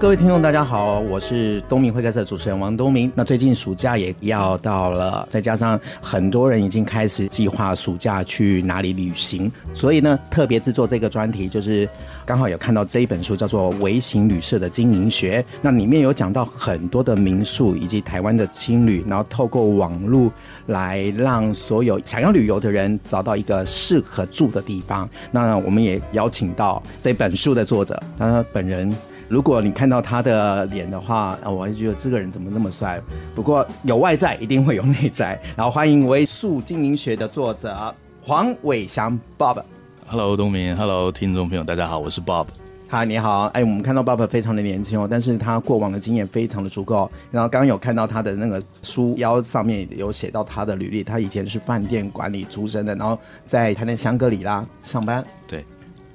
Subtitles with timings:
[0.00, 3.12] 各位听众，大家好，我是东明会客室的主持人王东明。
[3.14, 11.86] 那最近暑假也要到了，再加上很多人已经开始计划暑假去哪里旅行，所以呢，特别制作这个专题，就是
[12.24, 15.42] 刚好有看到这一本书，叫做《微型旅社的经营学》。
[15.60, 20.32] 那里面有讲到很多的民宿以及台湾的青旅，然后透过网络
[20.68, 25.06] 来让所有想要旅游的人找到一个适合住的地方。
[25.30, 28.90] 那我们也邀请到这本书的作者，他本人。
[29.30, 33.00] 如果你看到他的脸的话，啊，我还觉得这个人怎么那么帅？
[33.32, 35.40] 不过有外在，一定会有内在。
[35.56, 39.62] 然后欢迎微宿经营学的作者黄伟翔 Bob。
[40.08, 40.76] Hello，东明。
[40.76, 42.46] Hello，听众朋友，大家好，我是 Bob。
[42.88, 43.42] 嗨，你好。
[43.54, 47.08] 哎，我们看到 Bob 非常的年轻哦，但是他过往的经验非常的足够。
[47.30, 55.24] 然后刚刚有看到他的那个书腰上面有写到他的履历，他以前是饭店管理出身的，然后在台南香格里拉上班。
[55.46, 55.64] 对。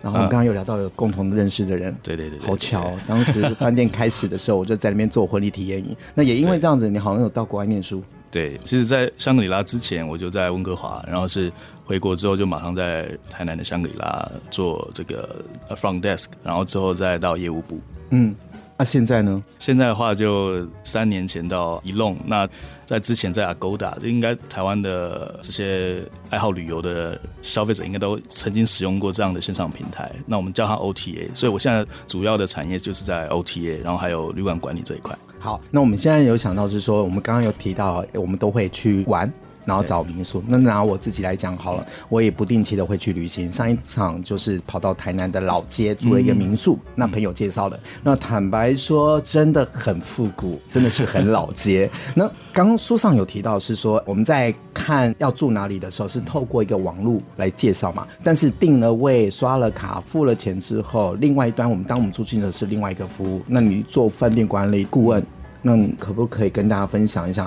[0.05, 2.92] 然后我们刚刚有聊到有共同认识的人，对对对，好巧。
[3.08, 5.97] 当时饭店开始的时候，我就在那边做婚礼体验营。
[6.14, 8.03] 那也因为这样子，你好像有到国外念书。
[8.30, 11.52] 对，其实，在香格里拉之前，我就在温哥华，然后是
[11.84, 17.80] 回国之后就马上在台南的香格里拉做这个 front desk，然后之后再到业务部。
[18.12, 18.36] 嗯。
[18.78, 19.42] 那、啊、现在呢？
[19.58, 22.18] 现在的话，就三年前到 Elong。
[22.26, 22.45] 那
[22.84, 30.12] 在之前在 Agoda，就应该台湾的这些爱好旅游的消费者应该都曾经使用过这样的线上平台。
[30.26, 31.34] 那我们叫它 OTA。
[31.34, 35.18] 所以我现在主要的产业就是在 OTA，然后还有旅馆管理这一块。
[35.40, 39.31] 好，那我们现在有想到是说，我们刚刚有提到，我们都会去玩。
[39.66, 40.44] 然后找民宿。
[40.47, 43.52] 那拿我自己来讲好了，我也不定期的会去旅行。
[43.52, 47.80] 上一场就是跑到台南的老街住了一个民宿，嗯、那朋友介绍的。
[48.03, 51.89] 那坦白说，真的很复古，真的是很老街。
[52.16, 58.07] 那刚刚书上有提到是说，我们在看要住哪里的时候，是透过一个网络来介绍嘛。
[58.23, 63.41] 但是订了位、刷了卡、付了钱之后，另外一端我们当我们住进的是另外一个服务。
[63.47, 65.25] 那你做饭店管理顾问，
[65.61, 67.45] 那你可不可以跟大家分享一下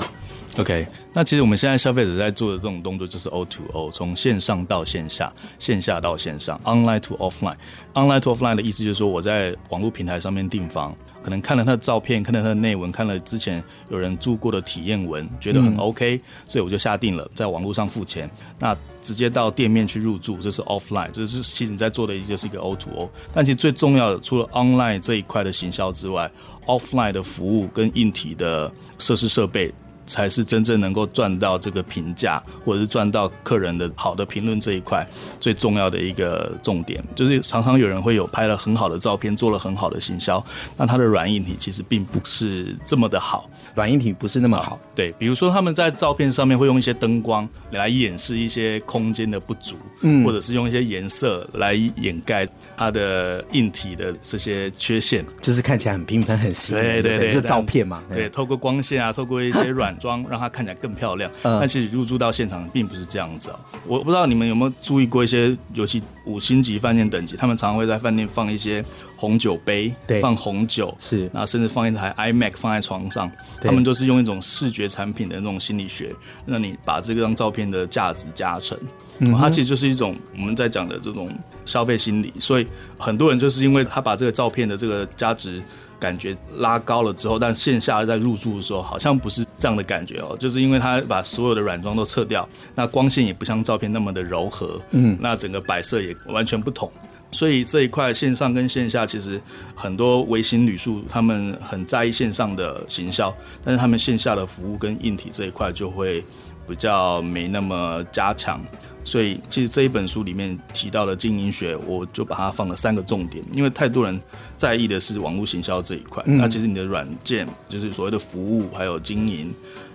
[0.56, 7.54] ？OK，那其实我们现在消费者在做的这种动作就是 O to O，从线上到线下，线下到线上，Online to Offline。
[7.94, 23.10] Online to Offline 的意思就是说，我在网络平台上面订房，可能看了他的照片，看了他的内文，看了之前有人住过的体验文，觉得很 OK，嗯，所以我就下定了，在网络上付钱，那直接到店面去入住，这是 Offline，这是其实你在做的一就是一个 O to O。
[23.32, 26.30] 但其实最重要的，除了 Online 这一块的行销之外
[26.66, 29.72] ，Offline 的服务跟硬体的设施设备。
[30.08, 35.06] 才是真正能够赚到这个评价，或者是赚到客人的好的评论这一块
[35.38, 40.42] 最重要的一个重点，就是常常有人会有拍了很好的照片，做了很好的行销，
[40.76, 44.80] 那它的软硬体其实并不是这么的好，软硬体不是那么好。
[44.94, 52.48] 对，比如说他们在照片上面会用一些灯光来掩饰一些空间的不足，嗯，或者是用一些颜色来掩盖
[52.78, 56.74] 它的硬体的这些缺陷，就是看起来很平凡很新。
[56.74, 58.02] 对对对，就照片嘛。
[58.10, 59.94] 对，透过光线啊，透过一些软。
[59.98, 63.58] 装让它看起来更漂亮，但其实入住到现场并不是这样子哦。
[63.86, 68.84] 我不知道你们有没有注意过一些，尤其五星级饭店等级，他们常常会在饭店放一些
[69.16, 76.14] 红酒杯，对，放红酒是，然后甚至放一台 iMac 放在床上，他们就是用一种视觉产品的那种心理学，
[76.46, 78.78] 让你把这张照片的价值加成。
[79.18, 81.28] 嗯，它其实就是一种我们在讲的这种
[81.64, 82.66] 消费心理，所以
[82.98, 85.62] 很多人就是因为他把这个照片的这个价值。
[85.98, 96.90] 感觉拉高了之后，但线下在入住的时候好像不是这样的感觉哦，就是因为他把所有的软装都撤掉，那光线也不像照片那么的柔和，嗯，那整个摆设也完全不同，
[97.32, 99.40] 所以这一块线上跟线下其实
[99.74, 106.24] 很多微型旅宿他们很在意线上的行销，但是他们线下的服务跟硬体这一块就会
[106.66, 108.60] 比较没那么加强。
[109.08, 114.20] 所以，其实这一本书里面提到的经营学，我就把它放了三个重点，因为太多人
[114.54, 116.22] 在意的是网络行销这一块。
[116.26, 119.50] 嗯、那其实你的软件，就是所谓的服务，还有经营，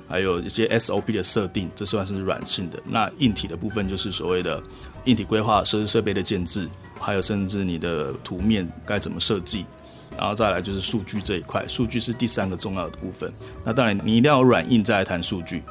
[0.08, 2.80] 还有一些 SOP 的设定，这算是软性的。
[2.90, 4.60] 那硬体的部分，就是所谓的
[5.06, 6.68] 硬体规划、设施设备的建制，
[7.00, 9.64] 还有甚至你的图面该怎么设计，
[10.18, 13.32] 然后再来就是数据这一块，数据是第三个重要的部分。
[13.64, 15.62] 那当然，你一定要有软硬再来谈数据。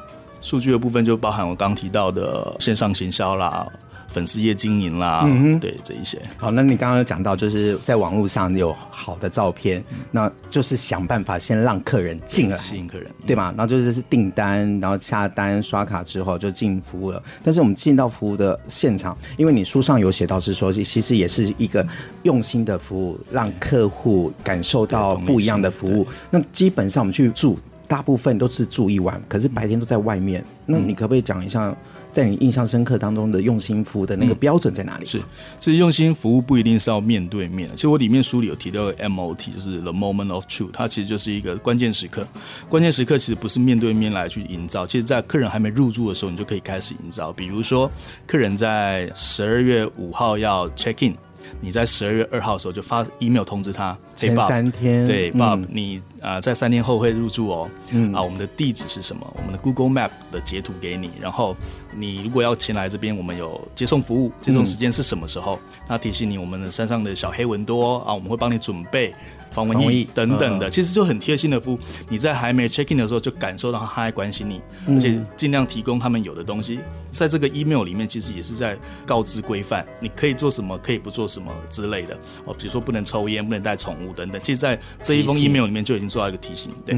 [0.43, 3.65] 数据的部分就包含我刚提到的线上行销啦、
[4.09, 6.21] 粉丝业经营啦，嗯，对这一些。
[6.35, 13.53] 好，那你刚刚有讲到，就是在网络上有好的照片，嗯，那就是想办法先让客人进来，吸引客人，对吧？
[13.57, 17.23] 然后就是订单，然后下单刷卡之后就进服务了。
[17.41, 21.87] 但是我们进到服务的现场，因为你书上有写到是说，其实也是一个
[22.23, 26.05] 用心的服务，让客户感受到不一样的服务。
[26.29, 27.57] 那基本上我们去住。
[27.93, 30.43] 大部分都是住一晚，可是白天都在外面。
[30.65, 31.71] 那你可不可以讲一下
[32.11, 35.05] 在你印象深刻当中的用心服务的那个标准在哪里？
[35.05, 35.21] 是，
[35.59, 37.69] 其实用心服务不一定是要面对面。
[37.75, 42.25] 其实我里面书里有提到 MOT，就是 The Moment of Truth，它其实就是一个关键时刻。
[42.67, 47.31] 关键时刻其实不是面对面来去营造，其实在客人还没入住的时候，你就可以开始营造。
[47.31, 47.91] 比如说，
[48.25, 51.15] 客人在十二月五号要 check in。
[51.59, 59.25] 你在十二月二号的时候就发 email 通知他，前三天，对、嗯、Bob，你啊、呃、在三天后会入住哦，嗯啊，我们的地址是什么？
[59.37, 61.55] 我们的 Google Map 的截图给你，然后
[61.95, 65.59] 你如果要前来这边，我们有接送服务，接送时间是什么时候？
[65.87, 69.13] 那、嗯、提醒你，我们的山上的小黑蚊多啊，我们会帮你准备。
[69.53, 71.79] 防蚊液等等的，其实就很贴心的服务。
[72.09, 76.79] 你在还没 check in 的时候，就感受到他还关心你，而且尽量提供他们有的东西。
[77.09, 82.17] 在这个 email 里面，其实也是在告知规范，你可以做什么，可以不做什么之类的。
[82.45, 84.41] 哦，比如说不能抽烟，不能带宠物等等。
[84.41, 86.71] 其实，在这一封 email 里面就已经做到一个提醒。
[86.85, 86.97] 对，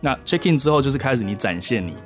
[0.00, 1.96] 那 check in 之后，就是开始你展现你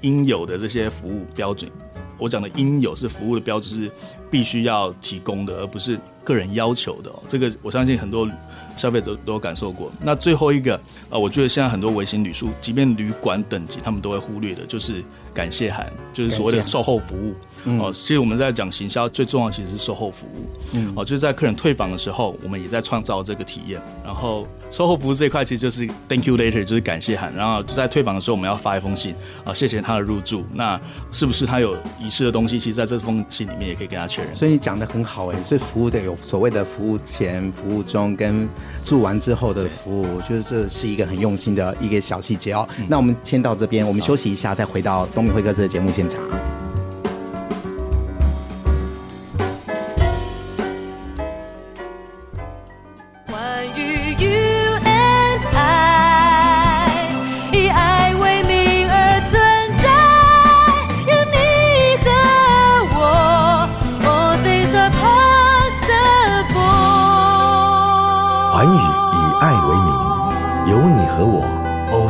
[0.00, 1.70] 应有的这些服务标准。
[2.16, 3.90] 我讲的应有是服务的标准是
[4.30, 7.12] 必须要提供的，而不是个人要求的。
[7.28, 8.28] 这个我相信很多。
[8.76, 9.88] 消费者都有感受过。
[10.02, 15.00] 那最后一个，呃，我觉得现在很多微型旅宿，即便旅馆等级，他们都会忽略的，就是
[15.32, 17.30] 感谢函，就是所谓的售后服务。
[17.78, 20.50] 哦、呃，其实我们在讲行销，最重要其实是售后服务。
[20.72, 23.80] 嗯哦、呃，就是在客人退房的时候，我们也在创造这个体验。
[24.04, 27.32] 然后售后服务这一块，其实就是 Thank you later，就是感谢函。
[27.36, 30.44] 然后就在退房的时候，我们要发一封信，啊、呃，谢谢他的入住。
[30.52, 30.80] 那
[31.12, 32.58] 是不是他有遗失的东西？
[32.58, 34.34] 其实在这封信里面也可以跟他确认。
[34.34, 38.48] 所以你讲的很好哎，所以服务得有所谓的服务前、服务中跟。
[38.84, 42.68] 住完之后的服务，我觉得这是一个很用心的一个小细节哦。
[42.78, 46.22] 嗯、那我们先到这边，我们休息一下，再回到东明会客室的节目现场。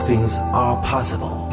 [0.06, 1.48] things are possible.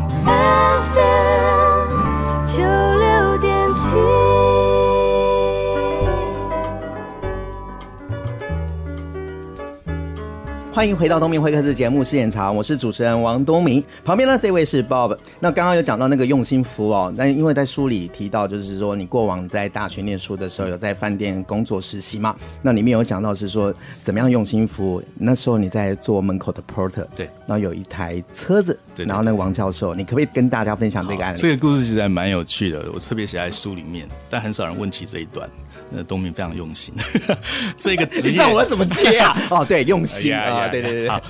[10.81, 15.16] 欢迎回到东明会客室节目现场，我是主持人王东明，旁边呢这位是 Bob。
[15.39, 22.36] 那刚刚有讲到那个用心服务哦，那因为在书里提到，就是说你过往在大学念书的时候有在饭店工作实习嘛？
[22.63, 25.04] 那里面有讲到是说怎么样用心服务。
[25.19, 31.38] 那时候你在做门口的 porter，对，然后有一台车子，对，然后那个王教授，你可不可以跟大家分享这个案例？
[31.38, 35.48] 这个故事其实还蛮有趣的，我特别写在书里面，但很少人问起这一段。
[35.94, 36.94] 那东明非常用心，
[37.76, 39.38] 这个职业，那我怎么接啊？
[39.52, 41.10] 哦，对，用心啊，对对对。
[41.10, 41.22] 好，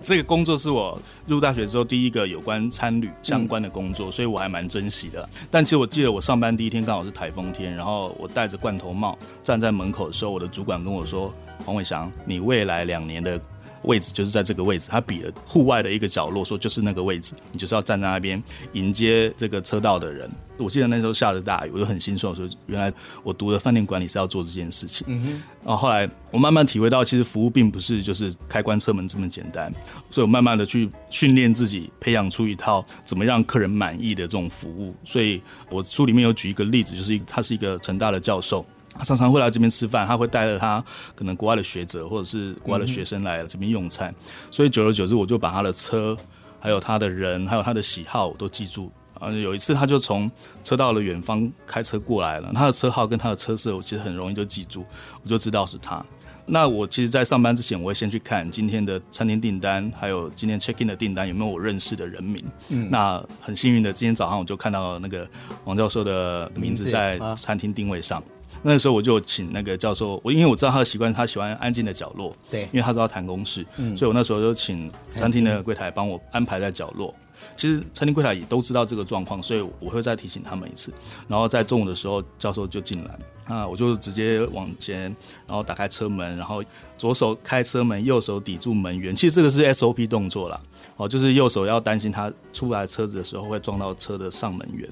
[0.00, 5.28] 这个工作是我入大学之后第一个有关参旅相关的工作，所以我还蛮珍惜的。
[5.50, 11.32] 但其实我记得我上班第一天刚好是台风天，然后我戴着罐头帽站在门口的时候，我的主管跟我说
[11.64, 13.40] ：“黄伟翔，你未来两年的。”
[13.84, 18.42] 位置就是在这个位置，他比了户外的一个角落，说就是那个位置，你就是要站在那边
[18.72, 20.30] 迎接这个车道的人。
[20.58, 22.92] 我记得那时候下着大雨，我就很心酸，说原来
[23.24, 25.04] 我读的饭店管理是要做这件事情。
[25.08, 25.42] 嗯哼。
[25.64, 29.72] 然后后来我慢慢体会到，其实服务并不是就是开关车门这么简单，
[30.10, 34.94] 所以我慢慢的去训练自己，培养出一套怎么让客人满意的这种服务。
[35.02, 38.64] 所以我书里面有举一个例子，就是他是一个成大的教授。
[38.94, 40.84] 他常常会来这边吃饭，他会带着他
[41.14, 44.14] 可能国外的学者或者是国外的学生来这边用餐，
[44.50, 46.16] 所以久而久之，我就把他的车、
[46.60, 48.90] 还有他的人、还有他的喜好我都记住。
[49.18, 50.28] 啊，有一次他就从
[50.64, 54.84] 车道的远方开车过来了，他的车号跟他的车色我其实很容易就记住，
[55.22, 56.04] 我就知道是他。
[56.44, 62.44] 那我其实，在上班之前，我会先去看今天的餐厅订单，还有今天 check in 的订单有没有我认识的人名。
[62.70, 65.26] 嗯，那很幸运的，今天早上我就看到那个
[65.66, 68.20] 王教授的名字在餐厅定位上。
[68.62, 77.14] 那个时候我就请那个教授，我因为我知道他的习惯，他喜欢安静的角落，对，因为他知道谈公事，嗯，所以我那时候就请餐厅的柜台帮我安排在角落。
[77.56, 80.92] 其实餐厅柜台也都知道这个状况，所以我会再提醒他们一次。
[81.26, 85.02] 然后在中午的时候，教授就进来，啊，我就直接往前，
[85.46, 86.62] 然后打开车门，然后
[86.96, 89.14] 左手开车门，右手抵住门缘。
[89.14, 90.60] 其实这个是 SOP 动作啦，
[90.96, 94.88] 哦，就是右手要担心他出来车子的时候会撞到车的上门缘。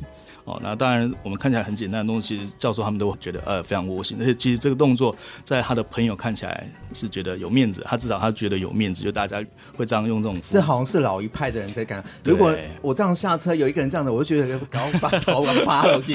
[0.50, 5.14] 哦，那当然，我们看起来很简单的东西，教授他们都觉得呃非常窝心，而且其实这个动作
[5.44, 9.40] 在他的朋友看起来是觉得有面子，他至少他觉得有面子，就大家
[9.76, 10.40] 会这样用这种。
[10.48, 12.02] 这好像是老一派的人在干。
[12.24, 12.52] 如果
[12.82, 16.14] 我这样下车，有一个人这样的，我就觉得搞把头拔了去。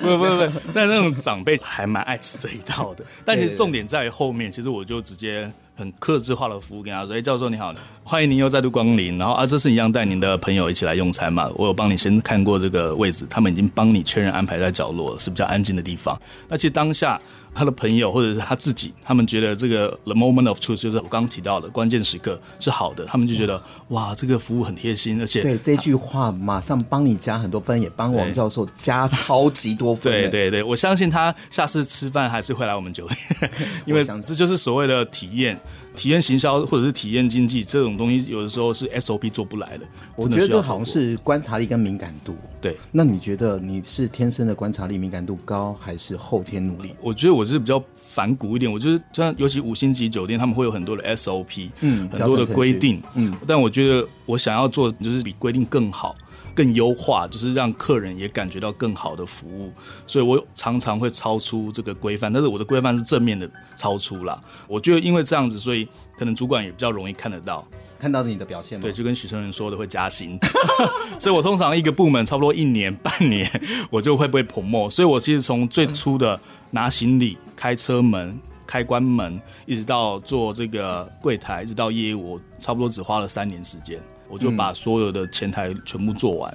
[0.00, 3.04] 不不不不，但那种长辈还蛮爱吃这一套的。
[3.24, 5.50] 但其实重点在后面，其实我就直接。
[5.78, 9.16] 很克制化的服务，跟他说：“哎，教授你好，欢迎您又再度光临。
[9.16, 11.48] 然后啊，这次一样带您的朋友一起来用餐嘛。
[11.54, 16.20] 我有帮你先看过这个位置，他们已经帮你确认安排在角落，是比较安静的地方。
[16.48, 17.20] 那其实当下。”
[17.58, 30.12] 他的朋友或者是他自己，他们觉得这个 the moment of truth 就是我刚刚提到的关键时刻是好的，他们就觉得哇，这个服务很贴心，而且对这句话马上帮你加很多分，也帮王教授加超级多分。
[30.12, 33.50] 对对对，我相信他下次吃饭还是会来我们酒店，
[33.84, 35.58] 因为这就是所谓的体验。
[35.98, 39.84] 体验行销或者是体验经济这种东西，有的时候是 SOP 做不来的。
[40.14, 42.36] 我觉得这好像是观察力跟敏感度。
[42.60, 46.94] 对，那你觉得你是天生的观察力、敏感度高，还是后天努力？
[47.00, 48.72] 我觉得我是比较反骨一点。
[48.72, 53.34] 我就是像尤其五星级酒店，他们会有很多的 SOP，嗯，很多的规定，嗯。
[53.44, 56.14] 但我觉得我想要做就是比规定更好。
[56.58, 59.72] 更优化，就是让客人也感觉到更好的服务，
[60.08, 64.40] 所以我常常会超出这个规范，但是我的规范是正面的超出啦。
[64.66, 65.86] 我觉得因为这样子，所以
[66.16, 67.64] 可能主管也比较容易看得到，
[67.96, 68.80] 看到你的表现。
[68.80, 70.36] 对，就跟许承仁说的会加薪，
[71.20, 73.48] 所以我通常一个部门差不多一年 半年，
[73.88, 74.90] 我就会被 promote。
[74.90, 76.40] 所以我其实从最初的
[76.72, 78.36] 拿行李、开车门、
[78.66, 84.00] 开关门，一直到做这个柜台，一直到业务，我差不多只花了三年时间。
[84.28, 86.50] 我就把所有的前台全部做完，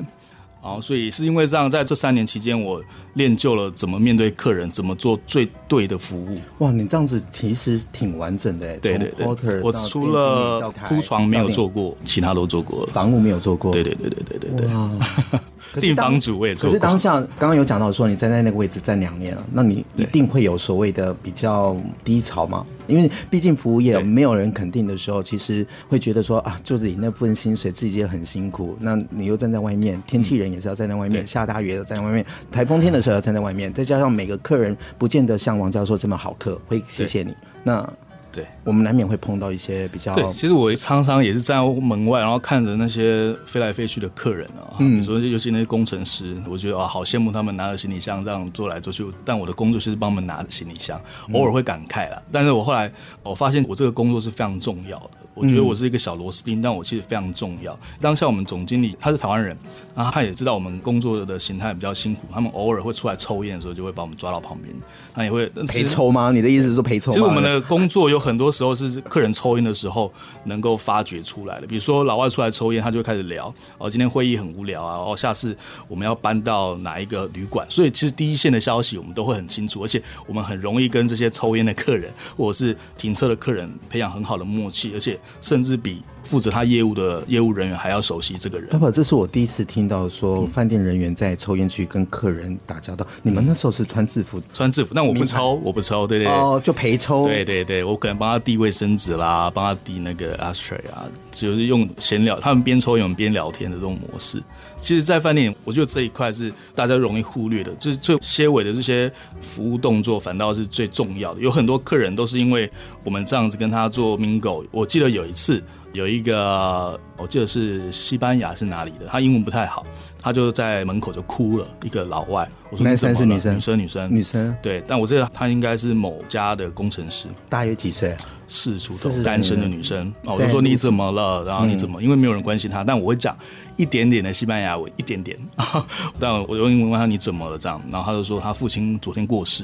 [0.61, 2.81] 然后所以是因为这样，在这三年期间，我
[3.15, 6.37] 练就了怎么面对客人，怎么做最对的服务。
[6.59, 8.77] 哇，你这样子其实挺完整的。
[8.77, 12.93] 对对对，我除了铺床没有做过，其他都做过了。
[12.93, 13.71] 房务没有做过。
[13.73, 15.39] 对对对对对对对。
[15.81, 16.69] 订房主我也做。
[16.69, 22.65] 可是当下刚刚有讲到说，你站在那个位置站两年了，那你一定会有所谓的比较低潮吗？
[22.85, 37.33] 因为毕竟服务业没有人肯定的时候，其实会觉得说啊，就是你那份薪水自己也很辛苦，那你又站在外面，天气人也是要站在外面，下大雨也要站在外面，台风天的时候要站在外面，再加上每个客人不见得像王教授这么好客，会谢谢你。
[37.63, 37.87] 那
[38.33, 40.11] 对，我们难免会碰到一些比较。
[40.13, 49.05] 对，其实我常常也是站在门外，然后看着那些飞来飞去的客人啊，嗯，比如说尤其那些工程师，我觉得啊，好羡慕他们拿着行李箱这样坐来坐去。
[49.23, 50.99] 但我的工作就是帮他们拿着行李箱，
[51.31, 52.21] 偶尔会感慨了。
[52.31, 55.11] 但是我后来我发现，我这个工作是非常重要的。
[55.33, 57.77] 我觉得我是一个小螺丝钉，但我其实非常重要。
[57.99, 59.57] 当下我们总经理他是台湾人，
[59.95, 64.73] 然后他也知道我们工作的形态比较辛苦，他们偶尔会出来抽烟的时候，就会把我们抓到旁边，
[65.13, 66.31] 他也会陪抽吗？
[66.31, 67.11] 你的意思是说陪抽？
[67.11, 70.11] 其实我们的工作有很多时候是客人抽烟的时候
[70.45, 71.65] 能够发掘出来的。
[71.65, 77.65] 比如说老外出来抽烟，他就会开始聊哦，今天会议很无聊啊，哦，下次我们要搬到哪一个旅馆？
[77.69, 85.19] 所以其实第一线的消息我们都会很清楚，而且我们很容易跟这些抽烟的客人或者是停车的客人培养很好的默契，而且。
[85.41, 88.69] 甚至比负责他业务的业务人员还要熟悉这个人。
[88.69, 93.05] 爸爸，这是我第一次听到说饭店人员在抽烟区跟客人打交道。
[93.21, 94.41] 你们那时候是穿制服？
[94.53, 96.33] 穿制服，但我不抽，我不抽，对对对。
[96.33, 97.23] 哦，就陪抽。
[97.23, 104.41] 对对对，我可能帮他递卫生纸啦，帮他递那个 ashtray 啊，就是用闲聊，他们边抽烟边聊天的这种模式。
[104.79, 109.11] 其实，在饭店，我觉得这一块是大家容易忽略的，就是最些尾的这些
[109.41, 111.39] 服务动作，反倒是最重要的。
[111.39, 112.69] 有很多客人都是因为
[113.03, 114.65] 我们这样子跟他做 mingle。
[114.71, 115.63] 我记得有一次。
[115.93, 119.85] 有一个，我记得是西班牙是哪里的，他英文不太好，
[120.19, 121.67] 他就在门口就哭了。
[121.83, 122.83] 一个老外，我说？
[122.83, 123.55] 男生是女生？
[123.55, 124.57] 女生女生女生。
[124.59, 128.17] 对，但我知道他应该是某家的工程师，大约几岁？
[128.47, 130.07] 四十出头，单身的女生。
[130.25, 131.45] 哦，我就说你怎么了？
[131.45, 132.01] 然后你怎么？
[132.01, 133.37] 因为没有人关心他，但我会讲
[133.77, 135.37] 一点点的西班牙文，一点点。
[136.19, 137.55] 但我用英文问他你怎么了？
[137.55, 139.63] 这样，然后他就说他父亲昨天过世。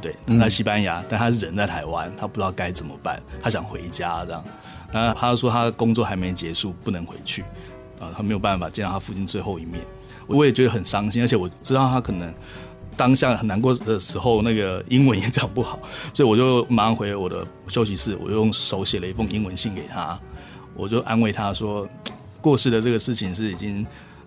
[0.00, 4.44] 对，他在西班牙，但他人在台湾，他不知道该怎么办，他想回家这样。
[4.92, 7.42] 那他说他工作还没结束，不能回去，
[8.00, 9.84] 啊，他没有办法见到他父亲最后一面。
[10.26, 12.32] 我也觉得很伤心，而且我知道他可能
[12.96, 15.78] 当下很难过的时候，那个英文也讲不好，
[16.14, 20.18] 所以我就马上回我的休息室，我就用手写了一封英文信给他，
[20.74, 21.88] 我就安慰他说，
[22.40, 23.84] 过世的这个事情是已经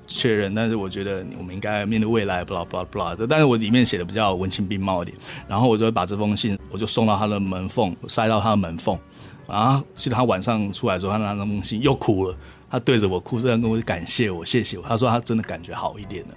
[0.07, 3.15] 确认，但是我觉得我们应该面对未来，blah blah blah。
[3.27, 5.17] 但是我里面写的比较文情并茂一点，
[5.47, 8.97] 然后我就把这封信，我就送到他的门缝，塞到他的门缝。
[9.47, 9.83] 啊！
[9.95, 12.35] 记得他晚上出来的时候，他拿那封信又哭了。
[12.69, 14.83] 他对着我哭，这样跟我感谢我，谢谢我。
[14.83, 16.33] 他说他真的感觉好一点了。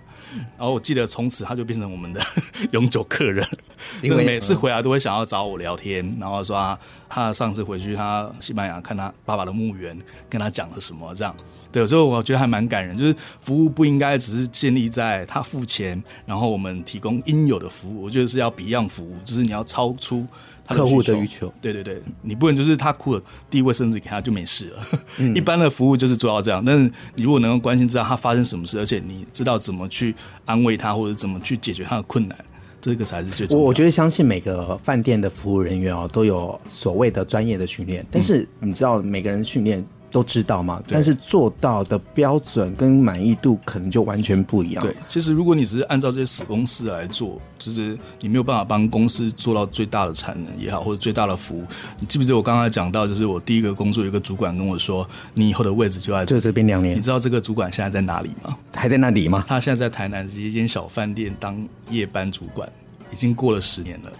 [0.58, 2.20] 然后我记得从此他就变成我们的
[2.72, 3.42] 永久客人，
[4.02, 6.14] 因为每次回来都会想要找我聊天。
[6.20, 9.98] 然后说他，他上次回去他西班牙看他爸爸的墓园，
[10.28, 11.34] 跟他讲了什么这样。
[11.72, 18.02] 对，有时候我觉得还蛮感人，就是服务不应该只是建立在他付钱，然后我们提供应有的服务。
[18.02, 20.26] 我觉得是要 Beyond 服务，就是你要超出。
[20.68, 24.78] 客户的需求，对对对，你不能就是他哭了，第一位甚至给他就没事了。
[25.18, 32.36] 嗯、 一般的服务就是做到这样，但是你如果能够关心知道他发生什么事，而且你知道怎么去安慰他或者怎么去解决他的困难，
[32.80, 33.62] 这个才是最重要。
[33.62, 39.84] 我我觉得相信每个饭店的服务人员哦，都有所谓的专业的训练，但是你知道每个人训练。
[40.10, 44.82] 都知道嘛，但是做到的标准跟满意度可能就完全不一样。
[44.82, 51.64] 对，其实如果你只是按照这些死公司来做，就是你没有办法帮公司做到最大的产能也好，或者最大的服务。
[52.00, 56.96] 你记不记得我刚才讲到，就是我第一个工作有一个主管跟我说，你以后的位置就在就这边两年。
[56.96, 58.56] 你知道这个主管现在在哪里吗？
[58.74, 59.44] 还在那里吗？
[59.46, 62.68] 他现在在台南一间小饭店当夜班主管。
[63.12, 64.12] 已经过了十年了，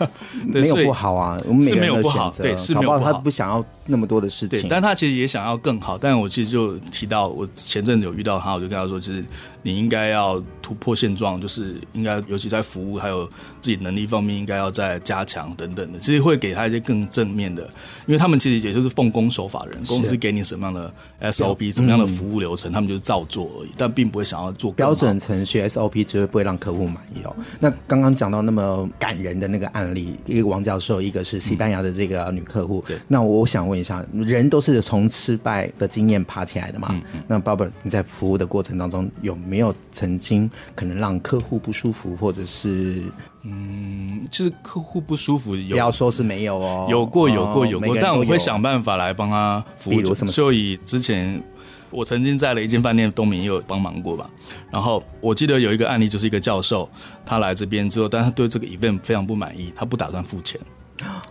[0.44, 5.98] 没有不好啊，我们是没有不好，对，是没有不好，他不想要那么多的事情，对，但他其实也想要更好。
[5.98, 9.24] 但我其实就提到，我前阵子有遇到他，我就跟他说，其实
[9.62, 13.26] 你应该要突破现状，就是应该尤其在服务还有
[13.60, 15.98] 自己能力方面，应该要再加强等等的。
[15.98, 17.64] 其实会给他一些更正面的，
[18.06, 20.92] 因为他们其实也就是奉公守法人，公司给你什么样的
[21.32, 27.34] SOP，怎么样的服务流程，他们就是照做而已，但并不会想要做标准程序 SOP，绝对不会让客户满意哦。
[27.58, 28.44] 那刚刚讲到。
[28.44, 32.84] 那么感人的那个案例，一个王教授，一个是西班牙的这个女客户。
[32.86, 36.88] 对，那我想问一下，人都是从失败的经验爬起来的嘛？
[36.90, 37.22] 嗯嗯。
[37.26, 43.02] 那 Bob，你在服务的过程当中，有没有曾经可能让客户不舒服，或者是
[43.42, 49.94] 嗯，就是客户不舒服有，不要说是没有哦，有过，有过，有过，但我会想办法来帮他服务。
[49.94, 50.32] 比如什么？
[50.32, 51.42] 就以之前。
[51.90, 54.28] 我曾经在了一间饭店，东明也有帮忙过吧。
[54.68, 56.88] 然后我记得有一个案例，就是一个教授，
[57.24, 60.60] 他来这边之后，但他对这个 event 非常不满意，他不打算付钱。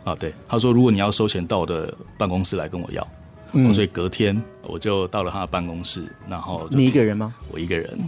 [0.03, 3.07] 啊，对，他说如果你要收钱，到我的办公室来跟我要。
[3.53, 4.41] 嗯，所以隔天。
[4.65, 7.33] 我就到了他的办公室，然后你一个人吗？
[7.51, 7.99] 我一个人。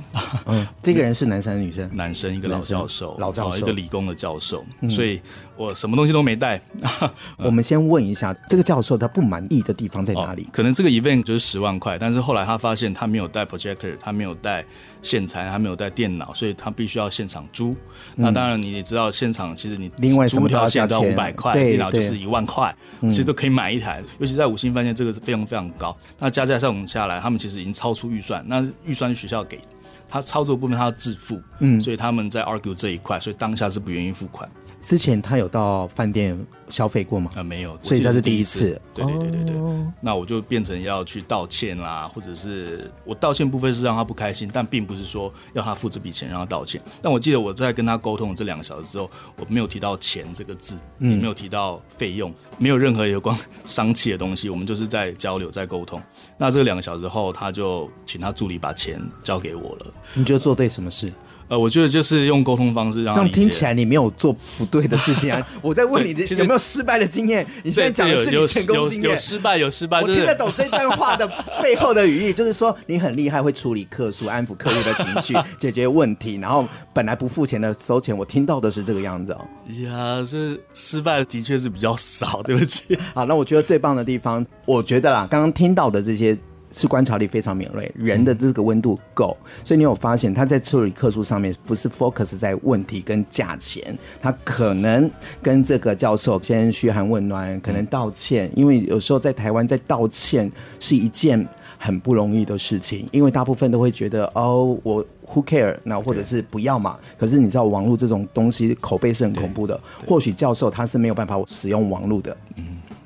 [0.45, 1.89] 嗯，这个人是男生女生？
[1.95, 4.63] 男生，一个老教授，老教授，一个理工的教授。
[4.81, 5.21] 嗯，所以
[5.57, 6.61] 我什么东西都没带。
[7.37, 10.47] 我们先问一下，这个教授他不满意的地方在哪里？
[10.53, 14.63] 可能这个 event 就是十万块，但是后来他发现他没有带 projector，他没有带
[15.01, 17.75] 线材，他没有带电脑，所以他必须要现场租。
[18.15, 24.01] 那当然你也知道，现场其实你另外租条线要五百块，电脑就是一万块，其实都可以买一台。
[24.19, 25.95] 尤其在五星饭店，这个是费用非常高。
[26.19, 27.19] 那加加上下来。
[27.19, 29.59] 他们其实已经超出预算，那预算是学校给
[30.07, 34.49] 他操作部分，他要自付，嗯，所以他们在 argue 这一块，所以当下是不愿意付款。
[34.81, 36.37] 之前他有到饭店
[36.69, 37.29] 消费过吗？
[37.35, 38.79] 啊，没有，所以这是第一次。
[38.93, 39.55] 对对对对对，
[40.01, 46.81] 那我就变成要去道歉啦，或者是我道歉部分是让他不开心，但并不是说要他付这笔钱让他道歉。
[47.01, 56.01] 但我记得我在跟他沟通这两个小时之后，我没有提到钱这个字，也没有提到费用，没有任何有关商气的东西，我们就是在交流在沟通。
[56.37, 59.93] 那这两个小时后，他就请他助理把钱交给我了。
[60.13, 61.11] 你觉得做对什么事？
[61.47, 65.47] 呃，我觉得就是用沟通方式让他这样听起来你没有做不对的事情啊！
[65.61, 67.45] 我在问你有没有失败的经验？
[67.63, 70.01] 你现在讲的是你成功经验，有失败有失败。
[70.01, 71.27] 我听得懂这段话的
[71.61, 78.17] 背后的语义，就是说你很厉害，会处理客诉、安抚客户的情绪、解决问题，然后本来不付钱的收钱。
[78.17, 79.45] 我听到的是这个样子哦。
[79.83, 82.97] 呀，就是失败的确是比较少，对不起。
[83.13, 86.37] 好，那我觉得最棒的地方，我觉得啦，刚刚听到的这些。
[86.71, 95.09] 是观察力非常敏锐，人的这个温度够，所以你有发现他在处理客诉上面不是 focus 在问题跟价钱，他可能
[95.41, 101.47] 跟这个教授先嘘寒问暖，可能道歉，因为有时候在台湾在道歉是一件
[101.77, 106.97] 很不容易的事情，因为大部分都会觉得哦，我 who care，那或者是不要嘛。
[107.17, 112.35] 可是你知道网络这种东西口碑是很恐怖的，或许教授他是没有办法使用网络的。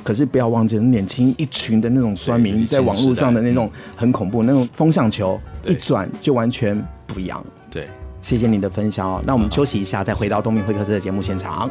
[0.10, 7.46] 可是不要忘记，年轻一群的那种酸民，在网络上的那种很恐怖，那种风向球一转就完全不一样。
[7.70, 7.88] 对，
[8.20, 9.22] 谢谢你的分享哦。
[9.24, 11.70] 那我们休息一下，再回到东明会客室的节目现场。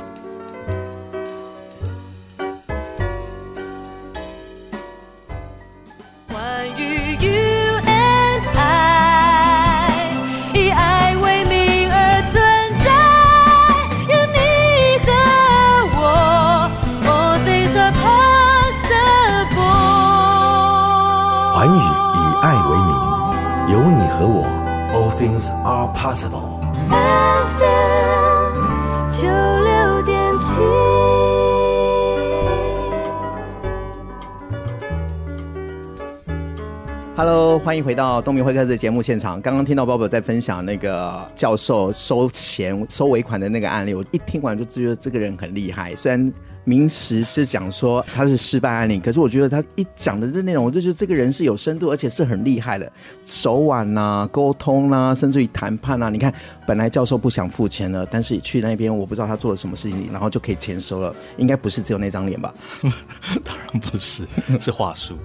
[37.79, 39.41] 迎回到东明会客室的节目现场。
[39.41, 46.33] 刚刚听到 Bob 在分享那个教授收钱收尾款的那个案例，我一听完就觉得这个人很厉害，虽然。
[46.69, 52.93] 明实是讲说他是失败案例，可是我觉得他一讲的这内容，我就觉得这个人是有深度，而且是很厉害的，
[53.25, 56.11] 手腕呐、啊、沟通呐、啊，甚至于谈判啊。
[56.11, 56.31] 你看，
[56.67, 61.15] 本来教授不想付钱了，但是去那边我不知道他做了什么事情，然后就可以钱收了。
[61.39, 62.53] 应该不是只有那张脸吧？
[63.43, 64.27] 当然不是，
[64.61, 65.17] 是话术，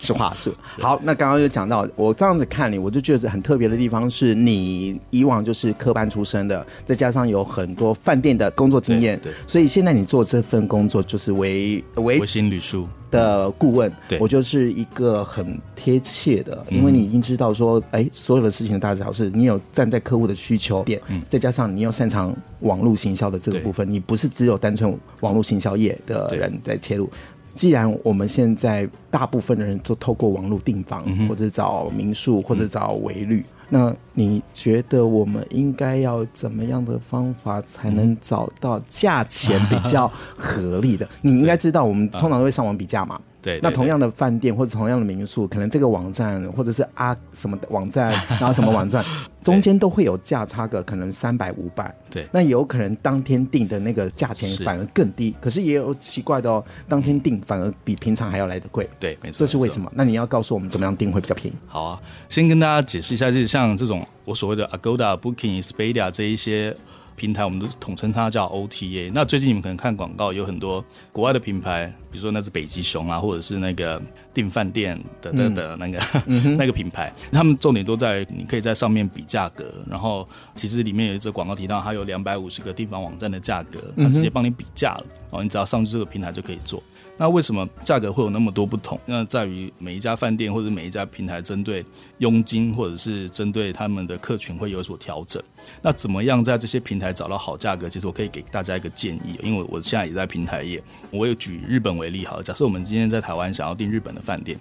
[0.00, 0.54] 是话术。
[0.78, 27.08] 好，那刚刚就讲到，我这样子看你，我就觉得很特别的地方是你以往就是科班出身的，再加上有很多饭店的工作经验，对，所以现在你做这份工作就是为为维新旅宿的顾问，对，我就是一个很贴切的，因为你已经知道说，哎，所有的事情的大小事，你有站在客户的需求点，再加上你又擅长网络行销的这个部分，你不是只有单纯网络行销业的人在切入。
[27.54, 40.06] 既然我们现在大部分的人都透过网络订房，或者找民宿，或者找维旅，那你觉得我们应该要怎么样的方法才能找到价钱比较
[40.36, 41.08] 合理的？
[41.22, 43.18] 你应该知道，我们通常都会上网比价嘛。
[43.42, 48.08] 对，那同样的饭店或者同样的民宿，可能这个网站或者是啊什么的网站，
[48.40, 49.04] 然后什么网站
[49.42, 51.92] 中间都会有价差个可能三百五百。
[52.08, 58.88] 对，那有可能当天订的那个价钱反而更低，可是也有奇怪的哦，当天订反而比平常还要来得贵。
[59.00, 59.90] 对，没错，这是为什么？
[59.96, 61.56] 那你要告诉我们怎么样订会比较便宜？
[61.66, 66.76] 好啊，先跟大家解释一下，就是像这种我所谓的 Agoda、Booking、Expedia 这一些。
[67.14, 69.10] 平台我们都统称它叫 OTA。
[69.14, 74.00] 那最近你们可能看广告，有很多国外的品牌，比如说那是北极熊啊，或者是那个
[74.34, 86.82] 订饭店的的的那个、嗯、 那个品牌，他们重点都在你可以在上面比价格，然后其实里面有一则广告提到，它有两百五十个地方网站的价格，它直接帮你比价了，哦，你只要上去这个平台就可以做。
[87.18, 88.98] 那为什么价格会有那么多不同？
[89.06, 91.84] 那在于每一家饭店或者每一家平台针对
[92.18, 95.40] 佣金或者是针对他们的客群会有所调整。
[95.82, 97.88] 那怎么样在这些平台找到好价格？
[97.88, 102.42] 其实我可以给大家一个建议，因为我现在也在平台业，我有举日本为例好了。
[102.42, 104.58] 假设我们今天在台湾想要订日本的饭店，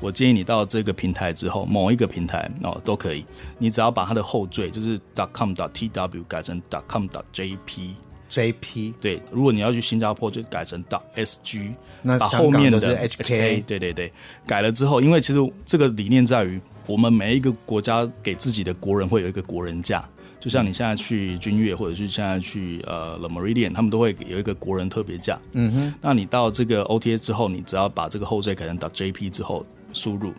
[0.00, 3.24] 我建议你到这个平台之后，某一个平台哦都可以，
[3.58, 7.90] 你只要把它的后缀就是 .com.tw 改成 .com.jp。
[8.30, 14.10] JP 对，如果你要去新加坡，就改成 dot .sg，那把后面的 HK，对对对，
[14.46, 20.08] 改了之后，因为其实这个理念在于，我们每一个国家给自己的国人会有一个国人价，
[20.42, 25.38] 就像你现在去君悦，或者是现在去呃 Le Meridian，他们都会有一个国人特别价。
[25.52, 30.32] 嗯哼，那你到这个 OTA 之后，你只要把这个后缀改成 .jp 之后输入，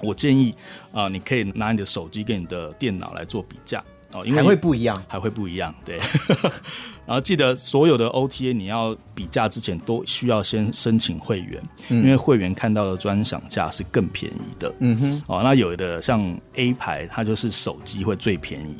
[0.00, 0.54] 我建议
[0.92, 3.82] 啊、呃，你可以拿你的手机跟你的电脑来做比价。
[4.12, 5.98] 哦，因为还会不一样，还会不一样，对。
[7.04, 14.72] 然后记得所有的 OTA 你要比价之前都需要先申请会员，嗯、因为会员看到的专享价是更便宜的。
[14.78, 15.22] 嗯哼。
[15.26, 18.76] 哦，那有的像 A 牌，它就是手机会最便宜，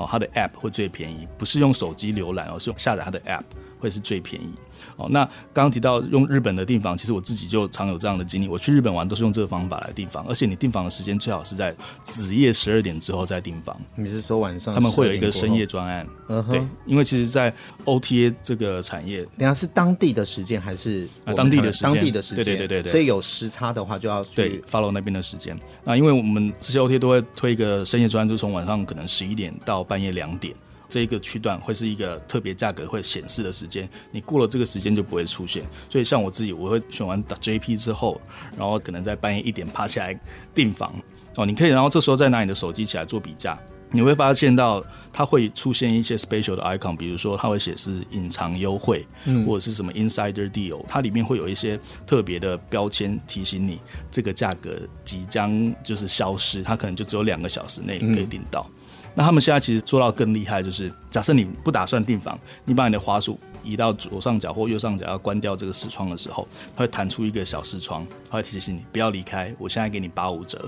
[0.00, 3.42] 哦，它的 App 会最便宜，不是用手机浏览，而是用下载它的 App。
[3.80, 4.48] 会是最便宜
[4.96, 5.08] 哦。
[5.10, 8.46] 那刚刚提到用日本的订房，其实我自己就常有这样的经历。
[8.46, 13.76] 我去日本玩都是用这个方法来订房，而且你订房的时间最好是在子夜十二点之后再订房。
[13.96, 14.74] 你是说晚上？
[14.74, 16.06] 他们会有一个深夜专案。
[16.28, 16.50] 嗯哼。
[16.50, 17.52] 对，因为其实，在
[17.84, 21.94] OTA 这个产业，等下是当地的时间还是当地的时间？
[21.94, 22.44] 当地的时间。
[22.44, 22.92] 对对对对。
[22.92, 25.58] 所以有时差的话，就要对 follow 那边的时间。
[25.84, 30.54] 那因为我们这些 OTA 都会推一个深夜专案，就从晚上可能十一点到半夜两点。
[30.90, 35.64] 这一个区段会是一个特别价格会显示的时间，你过了这个时间就不会出现。
[35.88, 38.20] 所以像我自己，我会选完 JP 之后，
[38.58, 40.18] 然后可能在半夜一点爬起来
[40.52, 40.92] 订房
[41.36, 41.46] 哦。
[41.46, 43.58] 你可以，然后这时候再拿你的手机起来做比价，
[43.92, 58.68] 你会发现到它会出现一些 special 的 icon，比如说它会显示隐藏优惠，嗯或者是什么 insider deal，它里面会有一些特别的标签提醒你这个价格即将就是消失，它可能就只有两个小时内可以订到。
[59.14, 66.46] 那他们现在其实做到更厉害，就是假设你不打算订房，你把你的花束移到左上角或右上角，要关掉这个视窗的时候，
[66.76, 69.54] 它会弹出一个小视窗，它会提醒你不要离开。
[69.58, 70.64] 我现在给你八五折，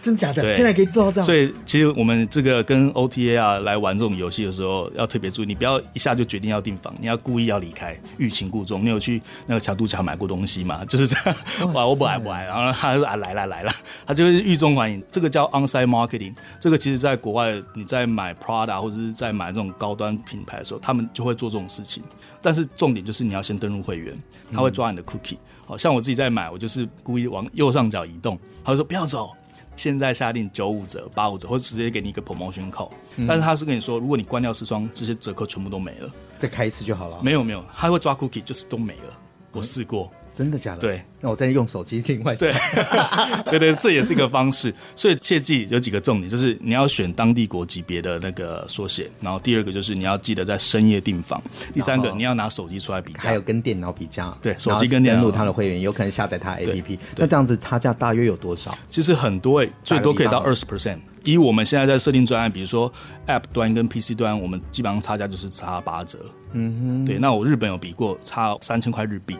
[0.00, 0.42] 真假的？
[0.42, 1.24] 对，现在可以做到这样。
[1.26, 8.84] 所以其实我们这个跟 OTA 啊来玩这种游戏的时候，要特别注意，你不要一下就决定要订房，你要故意要离开，欲擒故纵。
[8.84, 10.84] 你有去那个桥度桥买过东西吗？
[10.84, 13.72] 就是这样，哇，我不来不来，然后他就说啊来了来了，
[14.06, 15.02] 他就会欲中还迎。
[15.10, 22.02] 这个叫 onsite marketing，这个其实在国外你在买 Prada 或者是在买这种高端品牌的时候，他们就会做这种事情。
[22.46, 24.16] 但是重点就是你要先登录会员，
[24.52, 25.36] 他会抓你的 cookie。
[25.66, 29.32] 好像我自己在买，我就是故意往右上角移动，他就说不要走，
[29.74, 32.92] 现在下定九五折、八五折，或者直接给你一个 promotion code。
[33.26, 37.20] 但是他是跟你说，如果你关掉视窗，这些折扣全部都没了，再开一次就好了。
[37.20, 39.18] 没有没有，他会抓 cookie，就是都没了。
[39.50, 40.08] 我试过。
[40.36, 40.80] 真的假的？
[40.80, 42.34] 对，那我再用手机另外。
[42.36, 42.52] 对，
[43.48, 44.72] 对对，这也是一个方式。
[44.94, 54.30] 所以切记有几个重点，就是你要选当地国级别的那个缩写，然后第二个就是你要记得在深夜订房，第三个你要拿手机出来比价，还有跟电脑比价。
[54.42, 55.22] 对，手机跟电脑。
[55.22, 56.98] 登录他的会员，有可能下载他 APP。
[57.16, 58.76] 那这样子差价大约有多少？
[58.88, 60.98] 其实很多诶，最多可以到二十 percent。
[61.24, 62.92] 以我们现在在设定专案，比如说
[63.26, 66.18] App 端跟 PC 端，我们基本上差价就是差八折。
[66.52, 67.04] 嗯哼。
[67.04, 69.36] 对，那我日本有比过，差三千块日币。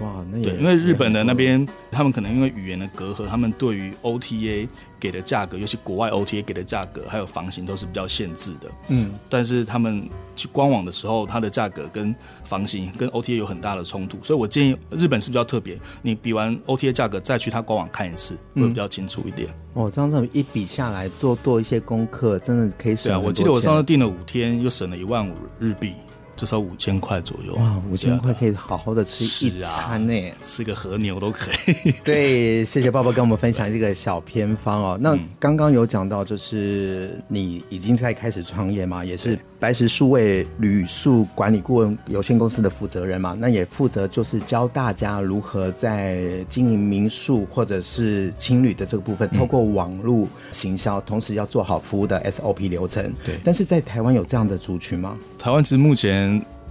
[0.00, 4.68] 哇，那也对，因为日本的那边，他们可能因为语言的隔阂，他们对于 OTA
[5.00, 8.70] 给的价格，尤其国外 OTA 给的价格，还有房型都是比较限制的。
[8.88, 19.48] 嗯，但是他们去官网的时候，它的价格跟房型跟 OTA 有很大的冲突，所以我建议日本是比较特别，你比完 OTA 价格再去它官网看一次，会比较清楚一点。
[19.74, 23.10] 嗯、哦，这样子一比下来，做多一些功课，真的可以省。
[23.10, 25.94] 对啊，我记得我上次订了五天，又省了一万五日币。
[26.38, 27.82] 至少五千块左右哇！
[27.90, 31.92] 五千块可以好好的吃一餐呢，啊，吃个和牛都可以。
[32.04, 34.96] 对，谢谢爸爸跟我们分享这个小偏方哦。
[35.00, 43.36] 那刚刚有讲到，就是你已经在开始创业嘛，也是白石数位旅宿管理顾问有限公司的负责人嘛。
[43.36, 53.12] 那也负责就是教大家如何在经营民宿或者是青旅的这个部分，透过网络行销，同时要做好服务的 SOP 流程。
[53.24, 55.18] 对，但是在台湾有这样的族群吗？
[55.36, 56.27] 台湾其实目前。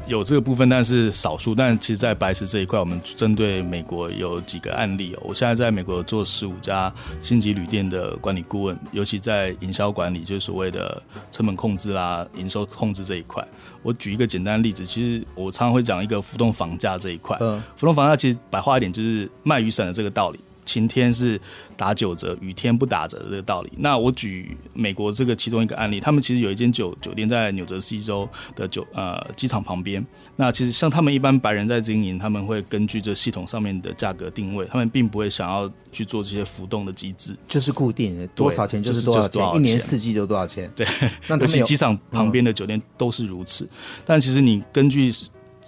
[0.08, 1.54] 有这个部分，但是少数。
[1.54, 5.14] 但其实，在白石这一块，我们针对美国有几个案例。
[5.22, 6.92] 我现在在美国做十五家
[7.22, 13.46] 星级旅店的管理顾问，尤其在营销管理，就是所谓的成本控制啦、营收控制这一块。
[13.84, 17.36] 我举一个简单的例子，其实我常常会讲一个浮动房价这一块。
[17.42, 20.40] 嗯，浮动房价其实白话一点就是卖雨伞的这个道理。
[20.68, 21.40] 晴天是
[21.78, 23.72] 打九折，雨天不打折的这个道理。
[23.78, 30.06] 那我举美国这个其中一个案例，他们其实有一间酒酒店在纽泽西州的酒呃机场旁边。
[30.36, 40.70] 那其实像他们一般白人在经营，他们会根据这系统上面的价格定位，他们并不会想要去做这些浮动的机制，就是固定的多少钱就是多少钱，就是就是、一年四季都多少钱。
[40.76, 40.86] 对，
[41.28, 43.64] 那尤其机场旁边的酒店都是如此。
[43.64, 43.70] 嗯、
[44.06, 45.10] 但其实你根据。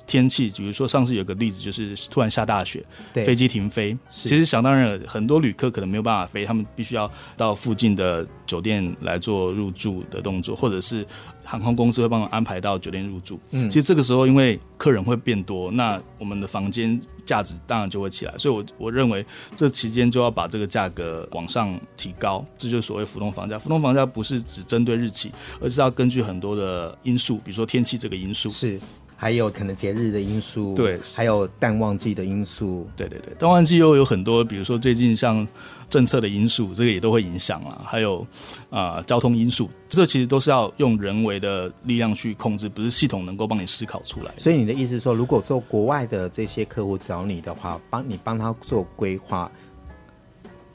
[0.07, 2.83] 天气，比如说上次有个例子，就是突然下大雪，
[3.13, 3.97] 飞机停飞。
[4.09, 11.05] 其实想当然，很多旅客可能没有办法飞，他们必须要到附近的酒店来做入住的动作，或者是
[11.43, 13.39] 航空公司会帮我安排到酒店入住。
[13.51, 18.37] 嗯，其实这个时候因为客人会变多，那我们的房间价值当然就会起来。
[18.37, 23.59] 所以我我认为这期间就要把这个价格往上提高，这就是所谓浮动房价。
[23.59, 25.31] 浮动房价不是只针对日期，
[25.61, 28.79] 而是要根据很多的因素，比如说天气这个因素是。
[29.21, 35.45] 还有可能节日的因素，对，还有淡旺季的因素，对对对，淡旺季又有很多，比如说最近像
[35.89, 37.81] 政策的因素，这个也都会影响啊。
[37.85, 38.25] 还有
[38.69, 44.31] 啊、呃，交通因素，这其实都是要用人为的力量去控制，不是系统能够帮你思考出来。
[44.37, 49.51] 所以你的意思是说，如果做国外的这些客户找你的话，帮你帮他做规划。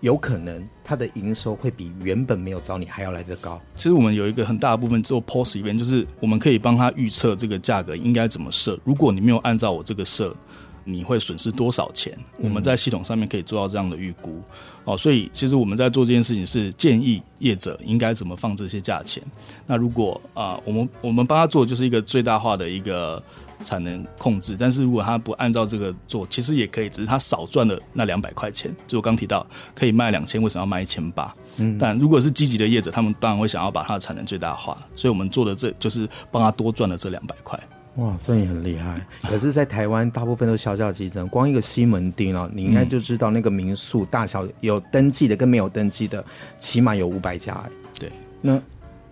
[0.05, 3.59] 有可能它的营收会比原本没有找你还要来得高。
[3.75, 8.79] 其实我们有一个很大的部分做 POS 里面，就是我们可以帮他预测这个价格应该怎么设。
[8.85, 10.37] 如果你没有按照我这个设，
[10.85, 12.14] 你会损失多少钱？
[12.37, 14.43] 我们在系统上面可以做到这样的预估。
[14.85, 19.23] 哦，所以其实我们在做这件事情是建议业者应该怎么放这些价钱。
[19.67, 23.23] 那如果啊，我们我们帮他做就是一个最大化的一个。
[23.64, 28.70] 产能控制，但是如果他不按照这个做，其实也可以，只是他少赚了那两百块钱。
[28.87, 31.35] 就我刚提到，可以卖两千，为什么要卖一千八？
[31.57, 37.59] 嗯，但如果是积极的业者，他们当然会想要把他的产能最大化，所以我们做的这就是帮他多赚了这两百块。
[37.96, 39.00] 哇，这也很厉害。
[39.22, 46.24] 可是，在台湾大部分都小小集成，光一个西门町哦，你应该就知道那个民宿大小有登记的跟没有登记的，
[46.59, 47.64] 起码有五百家。
[47.98, 48.61] 对，那。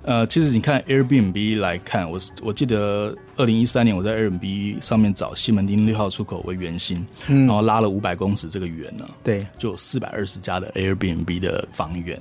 [0.04, 12.16] 呃，其实你看 Airbnb 来看，我我记得二零一三年我在 Airbnb 上面找西门町六号出口为圆心，嗯，然后拉了五百公尺这个圆呢，对，就有四百二十家的 Airbnb 的房源，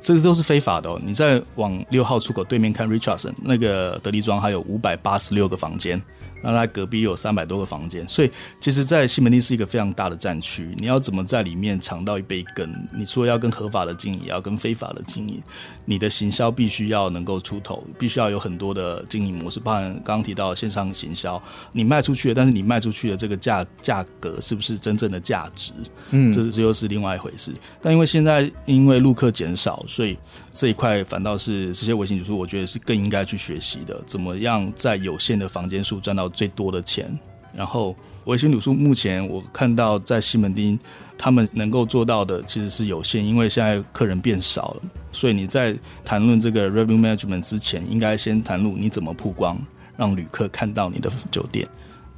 [0.00, 0.98] 这些都是非法的哦。
[1.04, 6.02] 你再往六号出口对面看 Richardson 那个德利庄，还有五百八十六个房间。
[6.42, 10.74] 那它隔壁有三百多个房间，所以其实，在西门町是一个非常大的战区。
[10.78, 12.68] 你要怎么在里面尝到一杯羹？
[12.94, 15.42] 你除了要跟合法的经营，也要跟非法的经营。
[15.84, 19.60] 你的行销必须要能够出头，必须要有很多的经营模式。
[19.60, 21.40] 包含刚刚提到的线上行销，
[21.72, 25.72] 你卖出去了，但是你卖出去的这个价价格是不是真正的价值？
[26.10, 27.52] 嗯，这这又是另外一回事。
[27.80, 30.16] 但因为现在因为陆客减少，所以
[30.52, 34.00] 这一块反倒是这些微型旅宿，我觉得是更应该去学习的。
[34.06, 37.18] 怎么样在有限的房间数赚到最多的钱，
[37.56, 40.78] 然后微型旅宿目前我看到在西门町，
[41.16, 49.58] 他们能够做到的其实是有限，因为现在客人变少了，所以你在谈论这个 revenue management 之前，应该先谈论你怎么曝光，
[49.96, 51.66] 让旅客看到你的酒店，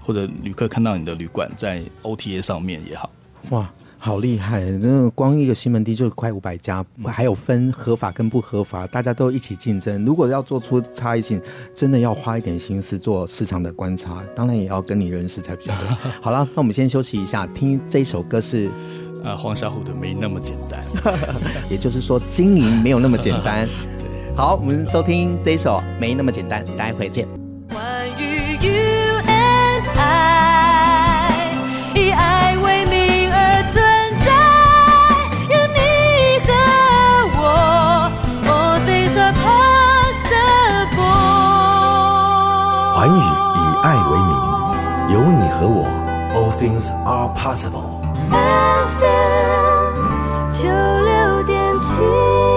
[0.01, 3.11] 或者旅客看到你的旅馆在 OTA 上面也好，
[3.51, 3.70] 哇。
[4.05, 4.61] 好厉害！
[4.83, 10.05] 那个光一个西门町就快五百家，还有分合法跟不合法，大家都一起竞争。
[10.05, 11.40] 如果要做出差异性，
[11.73, 16.11] 真的要花一点心思做市场的观察，当然也要跟你认识才比较对。
[16.21, 18.71] 好了，那我们先休息一下，听这一首歌是
[19.23, 20.85] 呃黄小琥的《没那么简单》，
[21.73, 23.67] 也就是说经营没有那么简单。
[23.99, 27.27] 对，好，我们收听这一首《没那么简单》，待会见。
[43.07, 43.21] 韩语以
[43.83, 44.33] 爱为名，
[45.12, 45.85] 有你和我
[46.33, 48.01] ，All things are possible。
[48.31, 49.05] F
[50.51, 52.54] 九六点七。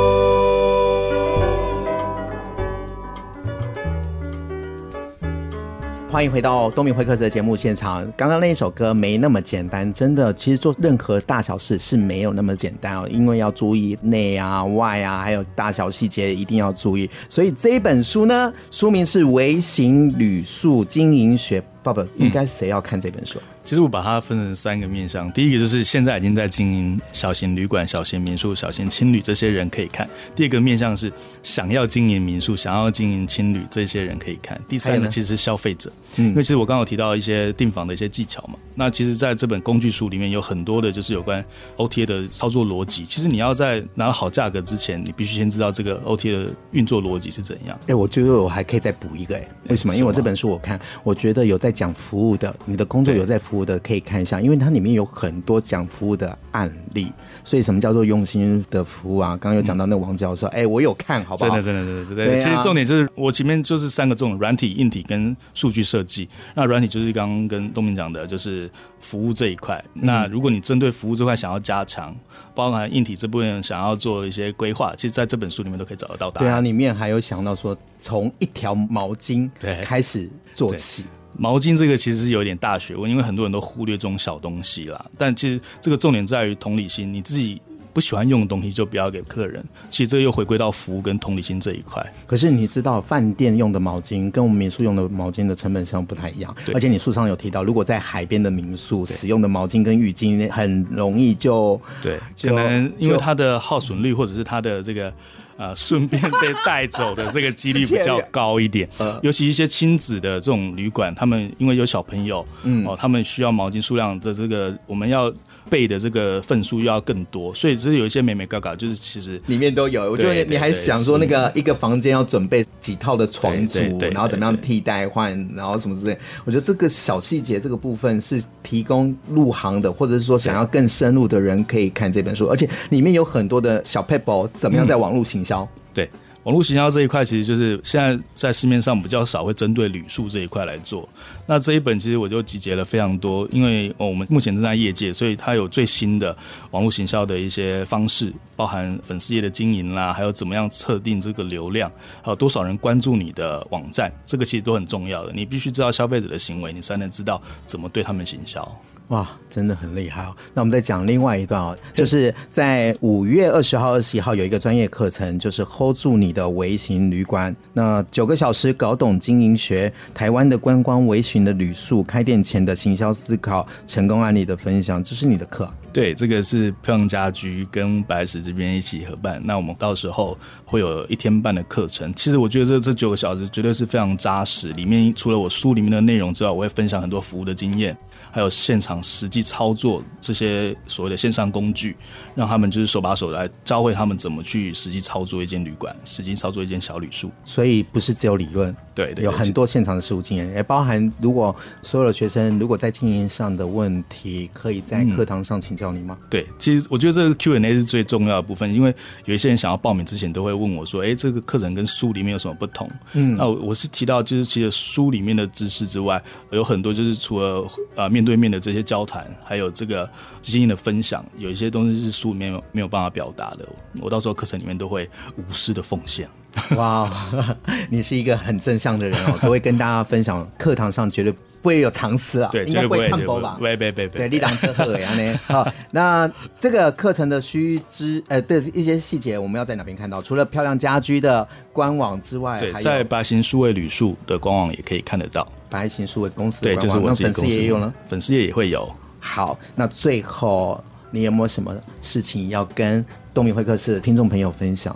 [6.10, 8.10] 欢迎回到东明会客室的节目现场。
[8.15, 17.10] 刚刚那一首歌没那么简单，真的，其实做任何大小事是没有那么简单哦，因为要注意内啊、外啊，还有大小细节一定要注意。
[17.28, 21.60] 所以这一本书呢，书名是《微型旅宿经营学》。
[21.93, 23.39] 爸爸，应该谁要看这本书？
[23.63, 31.12] 其实我把它分成三个面向，第一个就是现在已经在经营小型旅馆、小型民宿、小型青旅这些人可以看；第二个面向是
[31.43, 38.54] 想要经营民宿、想要经营青旅这些人可以看；第三个其实是消费者，因为其实我刚刚有提到一些订房的一些技巧嘛。
[38.76, 41.43] 那其实在这本工具书里面有很多的就是有关
[41.78, 43.04] OTA 的操作逻辑。
[43.04, 47.78] 其实你要在拿到好价格之前，你必须先知道这个 OTA 的运作逻辑是怎样。
[47.88, 49.93] 哎，我觉得我还可以再补一个，哎，为什么？
[49.95, 57.12] 因为我这本书我看，我觉得有在讲服务的，你的工作有在服务的，可以看一下，因为它里面有很多讲服务的案例。
[57.44, 59.30] 所以什么叫做用心的服务啊？
[59.38, 61.52] 刚刚有讲到那个王教授，哎、嗯欸，我有看好不好？
[61.52, 62.44] 真的，真的，真的，对对对。
[62.44, 66.28] 其实重点就是我前面就是三个重点：软体、硬体跟数据设计。
[66.56, 69.82] 那软体就是刚刚跟东明讲的，就是服务这一块。
[69.94, 72.13] 那如果你针对服务这块想要加强，
[72.54, 76.46] 包含硬体这部分想要做一些规划，其实在这本书里面都可以找得到答案。
[76.46, 79.50] 对啊，里面还有想到说，从一条毛巾
[79.84, 81.06] 开始做起。
[81.36, 85.06] 毛巾这个其实是有点大学问，因为很多人都忽略这种小东西啦。
[85.18, 87.62] 但其实这个重点在于同理心，你自己
[87.94, 89.63] 不喜欢用的东西就不要给客人。
[89.90, 92.06] 其实这又回归到服务跟同理心这一块。
[92.26, 96.56] 可是你知道，饭店用的毛巾跟我们民宿用的毛巾的成本上不太一样。
[96.66, 105.13] 对而且你书上有提到，如果在海边的民宿使用的毛巾跟浴巾，很容易就对，可能因为它的耗损率或者是它的这个。
[105.58, 108.88] 呃，顺便被带走的这个几率 比较高一点，
[109.24, 115.34] 尤其一些亲子的这种旅馆，他们因为有小朋友，嗯，哦，他们需要毛巾数量的这个，我们要
[115.69, 120.12] 备的这个份数又要更多，所以只是有一些美美嘎嘎，就是其实里面都有。
[120.12, 123.80] 我觉得你还想说那个一个房间要准备几套的床组，
[124.12, 126.17] 然后怎么样替代换，然后什么之类。
[126.45, 135.67] 我觉得这个小细节这个部分是提供入行的，或者是说想要更深入的人可以看这本书，而且里面有很多的小 paper，怎么样在网络行销。
[135.93, 136.10] 对，
[136.43, 141.08] 网络行销这一块，其实就是现在在市面上比较少会针对旅宿这一块来做。
[141.45, 146.36] 那这一本其实我就集结了非常多，因为我们目前正在业界，所以它有最新的
[146.71, 155.34] 网络行销的一些方式，包含粉丝页的经营啦，还有怎么样测定这个流量，还有多少人关注你的网站，这个其实都很重要的。
[155.34, 158.65] 你必须知道消费者的行为，你才能知道怎么对他们行销。
[159.10, 160.36] 哇，真的很厉害哦！
[160.54, 167.56] 那我们再讲另外一段哦，就是在五月二十号、二十一号有一个专业课程，就是 hold 住你的微型旅馆。
[167.72, 175.72] 那九个小时搞懂经营学，台湾的观光微型的旅宿开店前的行销思考、成功案例的分享，这是你的课。
[175.98, 179.42] 对，这个是漂亮家居跟白石这边一起合办。
[179.44, 182.14] 那我们到时候会有一天半的课程。
[182.14, 184.72] 其实我觉得这这九个小时绝对是非常扎实。
[184.74, 187.98] 里面除了我书里面的内容之外，我会分享很多服务的经验，
[188.30, 191.98] 还有现场实际操作这些所谓的线上工具，
[192.36, 197.32] 让他们就是手把手来教会他们怎么去实际操作一间旅馆，实际操作一间小旅宿。
[197.44, 205.87] 所以不是只有理论，对，对，有很多现场的实务经验，也包含如果所有的学生如果在经营上的问题，可以在课堂上请教。
[205.91, 206.17] 你吗？
[206.30, 208.93] 对，其实我觉得这个 Q&A 是最重要的部分，因为
[209.26, 216.21] 有一些人想要报名之前都会问我说：“哎，这个课程跟书里面有什么不同？”嗯，那我我是提到，就是其实书里面的知识之外，
[216.52, 220.10] 有很多就是除了呃面对面的这些交谈，还有这个
[220.41, 223.67] 经验的分享，有一些东西是书里面没有，没有办法表达的。
[224.02, 226.28] 我到时候课程里面都会无私的奉献。
[226.76, 227.12] 哇，
[227.89, 231.34] 你是一个很正向的人哦，都会跟大家分享，课堂上绝对。
[231.62, 233.58] 不会有常识啊，对，应该不会看播吧？
[233.60, 235.39] 对对对对，对，立档车贺呀呢。
[235.48, 240.22] 好，那这个课程的须知呃的一些细节，我们要在哪边看到？
[240.22, 245.48] 除了漂亮家居的官网之外，对，在白行数位旅宿的官网也可以看得到。
[245.70, 248.89] 白行数位公司的官网，对，就是我自己公司也有呢，粉丝也也会有。
[249.20, 254.96] 好，那最后你有没有什么事情要跟东明会客室的听众朋友分享？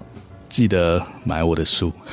[0.51, 1.91] 记得买我的书。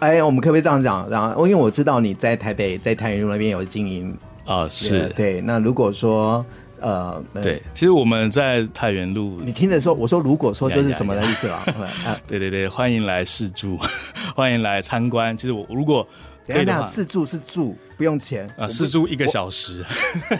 [0.00, 1.08] 哎，我们可不可以这样讲？
[1.08, 5.40] 然后，因为我知道你在台北，在太原路那边有经营啊，是对。
[5.40, 6.44] 那如果说，
[6.80, 11.64] 呃，对，其实我们在太原路，你听着说，我说如果说就是什么的意思啊？
[12.26, 13.78] 对对对，欢迎来试住，
[14.34, 15.36] 欢迎来参观。
[15.36, 16.06] 其实我如果。
[16.46, 18.66] 可以的，试住是住，不用钱啊！
[18.68, 19.84] 试住一个小时，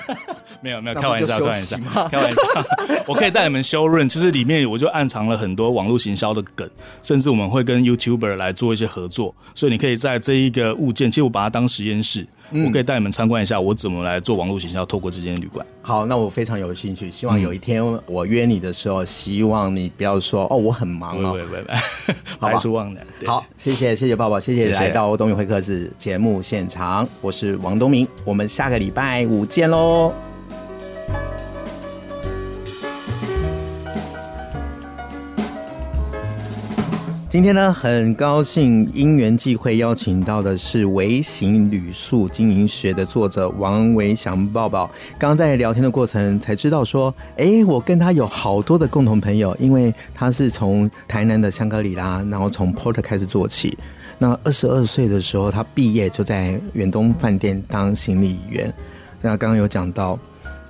[0.61, 1.79] 没有没有开玩笑，开玩笑，
[2.11, 2.43] 开玩笑。
[3.07, 6.69] 我可以带你们修润，其实里面我就暗藏了很多网络行销的梗，
[7.03, 12.27] 甚至我们会跟 YouTuber 来做一些合作，所以你可以在这一个物件，其实我把它当实验室。
[12.67, 15.65] 我可以带你们参观一下我怎么来做网络行销，透过这间旅馆。
[15.81, 21.65] 好，那我非常有兴趣，希望有一天我约你的时候，希望你不要说哦，我很忙哦，不会不会，
[22.39, 23.03] 排除万难。
[23.25, 30.12] 好，谢谢谢谢抱抱，谢谢来到东宇会客室节目现场，我是王东明，我们下个礼拜五见喽。
[37.28, 44.90] 今天呢，很高兴因缘际会邀请到的是《微型旅宿经营学》的作者王维祥抱抱。
[45.18, 53.78] 刚在聊天的过程才知道说，哎，我跟他有好多的共同朋友，因为他是从台南的香格里拉，然后从 Porter 开始做起。
[54.19, 58.73] 那二十二岁的时候，他毕业就在远东饭店当行李员。
[59.21, 60.19] 那刚刚有讲到，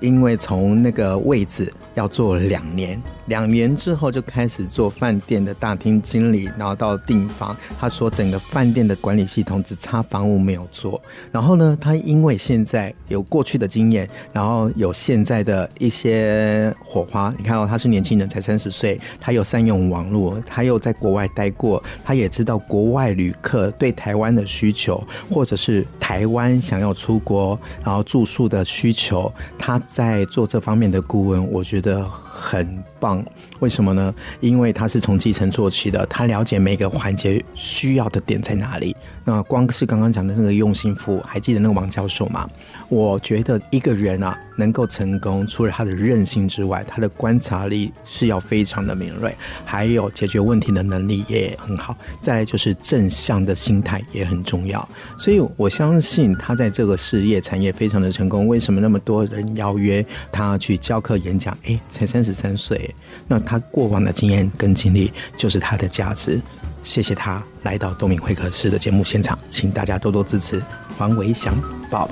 [0.00, 3.00] 因为从那个位置要做两年。
[3.26, 7.56] 两年之后就开始做饭店的大厅经理，然后到订房。
[7.78, 11.00] 他说整个饭店的管理系统只差房屋没有做。
[11.30, 17.32] 然后呢，他因为现在有过去的经验，然后有现在的一些火花。
[17.38, 33.22] 你看到他是年轻人，才三十岁，他又善用网络，他又在国外待过，他也知道国外旅客对台湾的需求，或者是台湾想要出国然后住宿的需求，他在做这方面的顾问，我觉得的很棒，
[33.62, 34.12] 为什么呢？
[34.40, 38.94] 因为他是从基层做起的，他了解每个环节需要的点在哪里。
[39.24, 42.50] 那光是刚刚讲的那个用心服务，还记得那个王教授吗？
[42.88, 49.32] 我觉得一个人啊，能够成功，除了他的韧性之外，他的观察力是要非常的敏锐，
[49.64, 51.96] 还有解决问题的能力也很好。
[52.20, 54.86] 再来就是正向的心态也很重要。
[55.16, 58.48] 所以我相信他在这个事业产业非常的成功。
[58.48, 61.56] 为什么那么多人邀约他去教课演讲？
[61.62, 62.92] 哎，才三十三岁，
[63.28, 66.40] 那他他过往的经验跟经历就是他的价值。
[66.80, 70.62] 谢谢他来到东明会客室的节目现场，请大家多多支持
[70.96, 71.54] 黄维祥
[71.90, 72.08] 抱。